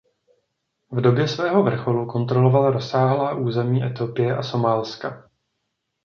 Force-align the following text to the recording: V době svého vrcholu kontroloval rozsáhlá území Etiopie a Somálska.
V 0.91 1.01
době 1.01 1.27
svého 1.27 1.63
vrcholu 1.63 2.05
kontroloval 2.07 2.71
rozsáhlá 2.71 3.33
území 3.35 3.83
Etiopie 3.83 4.35
a 4.37 4.43
Somálska. 4.43 5.29